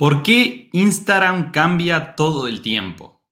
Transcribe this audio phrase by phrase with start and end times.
[0.00, 3.22] ¿Por qué Instagram cambia todo el tiempo?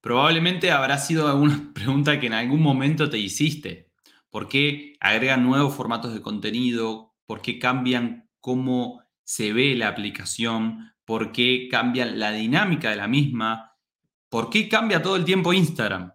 [0.00, 3.90] Probablemente habrá sido alguna pregunta que en algún momento te hiciste.
[4.30, 7.16] ¿Por qué agregan nuevos formatos de contenido?
[7.26, 10.92] ¿Por qué cambian cómo se ve la aplicación?
[11.04, 13.72] ¿Por qué cambian la dinámica de la misma?
[14.28, 16.12] ¿Por qué cambia todo el tiempo Instagram?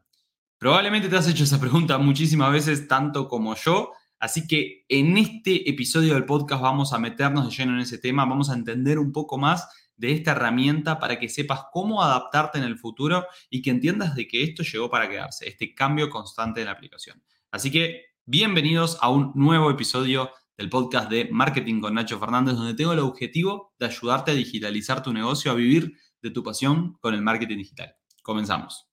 [0.57, 5.69] Probablemente te has hecho esa pregunta muchísimas veces, tanto como yo, Así que en este
[5.69, 9.13] episodio del podcast vamos a meternos de lleno en ese tema, vamos a entender un
[9.13, 9.69] poco más
[9.99, 14.27] de esta herramienta para que sepas cómo adaptarte en el futuro y que entiendas de
[14.27, 17.21] que esto llegó para quedarse, este cambio constante en la aplicación.
[17.51, 22.75] Así que bienvenidos a un nuevo episodio del podcast de Marketing con Nacho Fernández, donde
[22.75, 27.13] tengo el objetivo de ayudarte a digitalizar tu negocio, a vivir de tu pasión con
[27.13, 27.93] el marketing digital.
[28.23, 28.85] Comenzamos.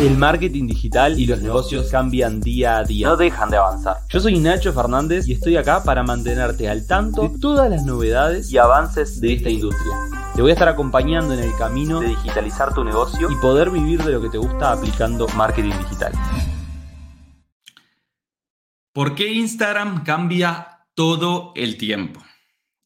[0.00, 3.08] El marketing digital y los negocios cambian día a día.
[3.08, 3.96] No dejan de avanzar.
[4.08, 8.50] Yo soy Nacho Fernández y estoy acá para mantenerte al tanto de todas las novedades
[8.52, 10.25] y avances de esta industria.
[10.36, 14.02] Te voy a estar acompañando en el camino de digitalizar tu negocio y poder vivir
[14.02, 16.12] de lo que te gusta aplicando marketing digital.
[18.92, 22.22] ¿Por qué Instagram cambia todo el tiempo?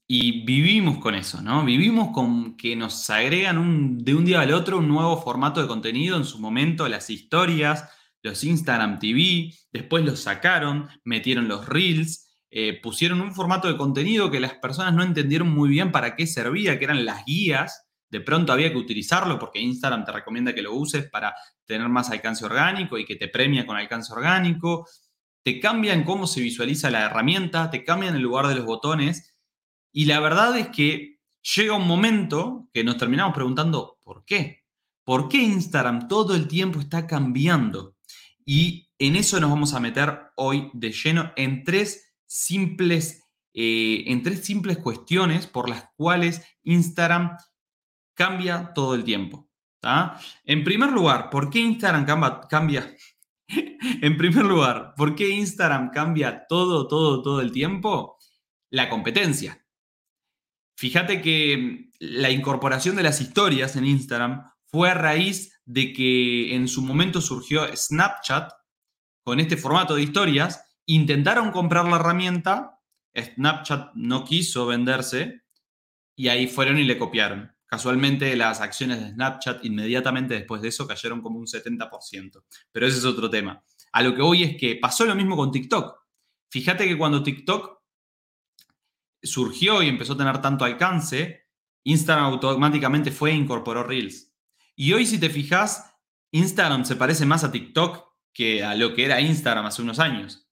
[0.07, 1.65] Y vivimos con eso, ¿no?
[1.65, 6.17] Vivimos con que nos agregan de un día al otro un nuevo formato de contenido,
[6.17, 7.85] en su momento las historias,
[8.23, 14.31] los Instagram TV, después los sacaron, metieron los reels, eh, pusieron un formato de contenido
[14.31, 18.20] que las personas no entendieron muy bien para qué servía, que eran las guías, de
[18.20, 21.34] pronto había que utilizarlo porque Instagram te recomienda que lo uses para
[21.65, 24.89] tener más alcance orgánico y que te premia con alcance orgánico,
[25.45, 29.37] te cambian cómo se visualiza la herramienta, te cambian el lugar de los botones
[29.92, 31.20] y la verdad es que
[31.55, 34.64] llega un momento que nos terminamos preguntando, ¿por qué?
[35.05, 37.97] ¿Por qué Instagram todo el tiempo está cambiando?
[38.45, 44.23] Y en eso nos vamos a meter hoy de lleno en tres simples, eh, en
[44.23, 47.36] tres simples cuestiones por las cuales Instagram
[48.14, 49.50] cambia todo el tiempo.
[50.45, 52.97] En primer lugar, ¿por qué Instagram cambia, cambia?
[53.48, 58.17] en primer lugar, ¿por qué Instagram cambia todo, todo, todo el tiempo?
[58.70, 59.67] La competencia.
[60.77, 66.68] Fíjate que la incorporación de las historias en Instagram fue a raíz de que en
[66.68, 68.52] su momento surgió Snapchat
[69.24, 70.70] con este formato de historias.
[70.86, 72.80] Intentaron comprar la herramienta,
[73.17, 75.42] Snapchat no quiso venderse
[76.17, 77.52] y ahí fueron y le copiaron.
[77.67, 82.42] Casualmente las acciones de Snapchat inmediatamente después de eso cayeron como un 70%.
[82.73, 83.63] Pero ese es otro tema.
[83.92, 85.96] A lo que voy es que pasó lo mismo con TikTok.
[86.51, 87.80] Fíjate que cuando TikTok
[89.23, 91.47] surgió y empezó a tener tanto alcance,
[91.85, 94.33] Instagram automáticamente fue e incorporó Reels.
[94.74, 95.95] Y hoy, si te fijas,
[96.33, 100.49] Instagram se parece más a TikTok que a lo que era Instagram hace unos años,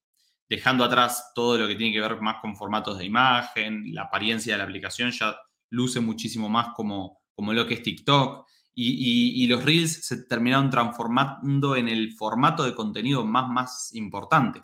[0.48, 4.54] dejando atrás todo lo que tiene que ver más con formatos de imagen, la apariencia
[4.54, 5.36] de la aplicación ya
[5.70, 8.46] luce muchísimo más como, como lo que es TikTok.
[8.80, 14.62] Y, y, los Reels se terminaron transformando en el formato de contenido más, más importante.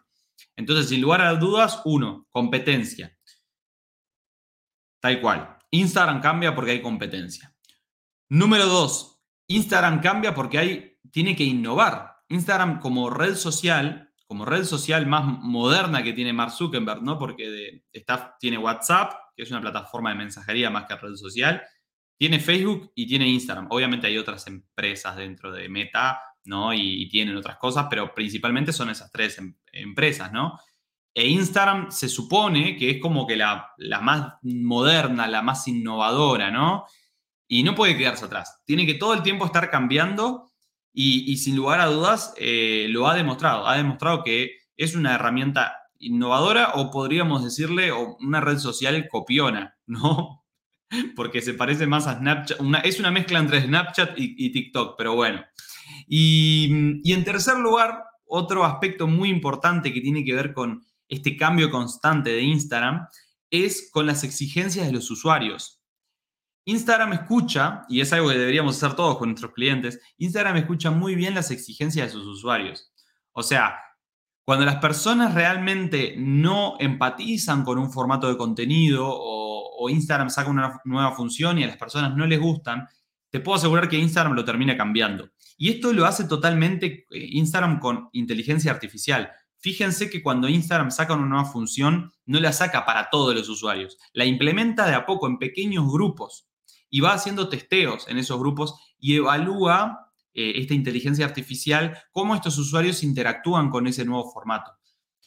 [0.54, 3.18] Entonces, sin lugar a dudas, uno, competencia.
[5.00, 5.58] Tal cual.
[5.72, 7.52] Instagram cambia porque hay competencia.
[8.28, 12.22] Número dos, Instagram cambia porque hay, tiene que innovar.
[12.28, 17.18] Instagram como red social, como red social más moderna que tiene Mark Zuckerberg, ¿no?
[17.18, 21.62] Porque está, tiene WhatsApp, que es una plataforma de mensajería más que red social,
[22.16, 23.66] tiene Facebook y tiene Instagram.
[23.70, 26.72] Obviamente hay otras empresas dentro de Meta, ¿no?
[26.72, 30.58] Y, tienen otras cosas, pero principalmente son esas tres em, empresas, ¿no?
[31.14, 36.86] E Instagram se supone que es como que la, más moderna, la más innovadora, ¿no?
[37.48, 38.62] Y no puede quedarse atrás.
[38.64, 40.50] Tiene que todo el tiempo estar cambiando
[40.96, 43.66] y, sin lugar a dudas eh, lo ha demostrado.
[43.66, 50.44] Ha demostrado que es una herramienta innovadora o podríamos decirle una red social copiona, ¿no?
[51.16, 52.58] Porque se parece más a Snapchat.
[52.84, 55.44] es una mezcla entre Snapchat y, TikTok, pero bueno.
[56.06, 61.36] Y, y en tercer lugar, otro aspecto muy importante que tiene que ver con este
[61.36, 63.08] cambio constante de Instagram
[63.50, 65.83] es con las exigencias de los usuarios.
[66.66, 71.14] Instagram escucha, y es algo que deberíamos hacer todos con nuestros clientes, Instagram escucha muy
[71.14, 72.90] bien las exigencias de sus usuarios.
[73.32, 73.76] O sea,
[74.44, 79.52] cuando las personas realmente no empatizan con un formato de contenido o,
[79.86, 82.88] Instagram saca una nueva función y a las personas no les gustan,
[83.28, 85.28] te puedo asegurar que Instagram lo termina cambiando.
[85.58, 89.30] Y esto lo hace totalmente eh, Instagram con inteligencia artificial.
[89.58, 93.98] Fíjense que cuando Instagram saca una nueva función, no la saca para todos los usuarios,
[94.14, 96.48] la implementa de a poco en pequeños grupos
[96.94, 102.56] y va haciendo testeos en esos grupos y evalúa eh, esta inteligencia artificial cómo estos
[102.56, 104.70] usuarios interactúan con ese nuevo formato.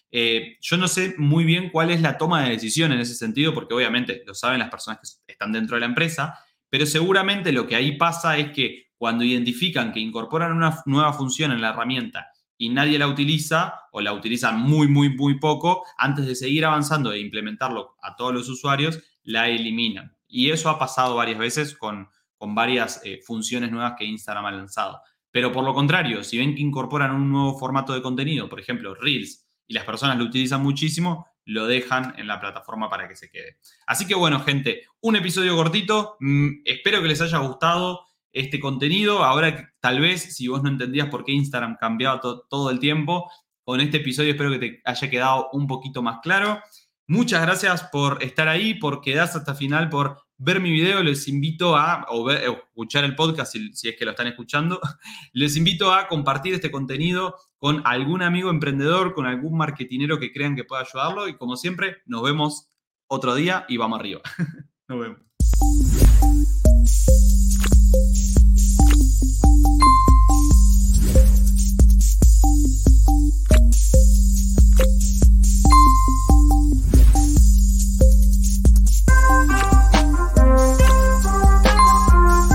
[0.10, 3.54] Eh, yo no sé muy bien cuál es la toma de decisión en ese sentido,
[3.54, 7.68] porque obviamente lo saben las personas que están dentro de la empresa, pero seguramente lo
[7.68, 12.28] que ahí pasa es que cuando identifican que incorporan una nueva función en la herramienta
[12.58, 17.12] y nadie la utiliza o la utilizan muy, muy, muy poco, antes de seguir avanzando
[17.12, 20.17] e implementarlo a todos los usuarios, la eliminan.
[20.28, 24.52] Y eso ha pasado varias veces con, con varias eh, funciones nuevas que Instagram ha
[24.52, 25.02] lanzado.
[25.32, 28.96] Pero por lo contrario, si ven que incorporan un nuevo formato de contenido, por ejemplo,
[28.96, 33.30] Reels, y las personas lo utilizan muchísimo, lo dejan en la plataforma para que se
[33.30, 33.58] quede.
[33.86, 36.18] Así que bueno, gente, un episodio cortito.
[36.20, 39.24] Mm, espero que les haya gustado este contenido.
[39.24, 43.30] Ahora, tal vez, si vos no entendías por qué Instagram cambiaba todo el tiempo,
[43.64, 46.62] con este episodio espero que te haya quedado un poquito más claro.
[47.10, 51.02] Muchas gracias por estar ahí, por quedarse hasta final, por ver mi video.
[51.02, 54.82] Les invito a, o, escuchar el podcast si, si, es que lo están escuchando,
[55.34, 60.56] les invito a compartir este contenido con algún amigo emprendedor, con algún marketinero que crean
[60.56, 61.30] que pueda ayudarlo.
[61.30, 62.70] Y como siempre, nos vemos
[63.08, 64.22] otro día y vamos arriba.
[64.90, 65.27] nos vemos.